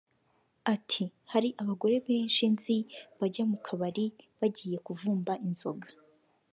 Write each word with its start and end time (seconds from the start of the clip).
Ati 0.73 1.03
“Hari 1.31 1.49
abagore 1.61 1.95
benshi 2.07 2.43
nzi 2.53 2.77
bajya 3.19 3.43
mu 3.51 3.57
kabari 3.65 4.05
bagiye 4.39 4.77
kuvumba 4.85 5.33
inzoga 5.47 5.87